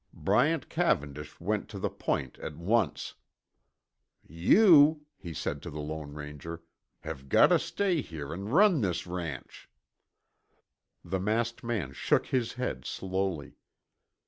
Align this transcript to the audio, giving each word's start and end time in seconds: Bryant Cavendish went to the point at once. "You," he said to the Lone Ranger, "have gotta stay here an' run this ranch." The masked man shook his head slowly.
Bryant 0.15 0.67
Cavendish 0.67 1.39
went 1.39 1.69
to 1.69 1.77
the 1.77 1.91
point 1.91 2.39
at 2.39 2.57
once. 2.57 3.13
"You," 4.27 5.05
he 5.15 5.31
said 5.31 5.61
to 5.61 5.69
the 5.69 5.79
Lone 5.79 6.15
Ranger, 6.15 6.63
"have 7.01 7.29
gotta 7.29 7.59
stay 7.59 8.01
here 8.01 8.33
an' 8.33 8.49
run 8.49 8.81
this 8.81 9.05
ranch." 9.05 9.69
The 11.05 11.19
masked 11.19 11.63
man 11.63 11.93
shook 11.93 12.25
his 12.25 12.53
head 12.53 12.83
slowly. 12.83 13.57